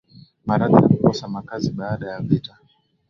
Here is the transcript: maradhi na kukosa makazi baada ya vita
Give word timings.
maradhi 0.45 0.73
na 0.73 0.81
kukosa 0.81 1.27
makazi 1.27 1.71
baada 1.71 2.11
ya 2.11 2.21
vita 2.21 2.57